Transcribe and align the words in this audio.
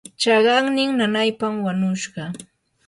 chaqannin 0.21 0.89
nanaypam 0.97 1.53
wanushqa. 1.65 2.23